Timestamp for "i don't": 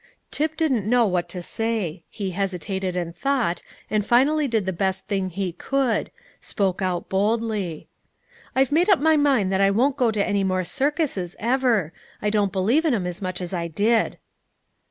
12.19-12.51